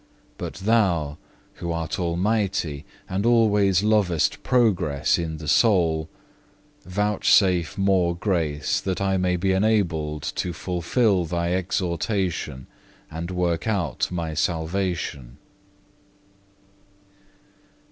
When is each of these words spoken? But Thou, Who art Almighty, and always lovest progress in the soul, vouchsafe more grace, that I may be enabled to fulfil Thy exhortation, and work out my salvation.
But 0.39 0.55
Thou, 0.55 1.19
Who 1.57 1.71
art 1.71 1.99
Almighty, 1.99 2.85
and 3.07 3.23
always 3.23 3.83
lovest 3.83 4.41
progress 4.41 5.19
in 5.19 5.37
the 5.37 5.47
soul, 5.47 6.09
vouchsafe 6.85 7.77
more 7.77 8.15
grace, 8.15 8.81
that 8.81 8.99
I 8.99 9.17
may 9.17 9.35
be 9.35 9.51
enabled 9.51 10.23
to 10.37 10.53
fulfil 10.53 11.25
Thy 11.25 11.53
exhortation, 11.53 12.65
and 13.11 13.29
work 13.29 13.67
out 13.67 14.09
my 14.09 14.33
salvation. 14.33 15.37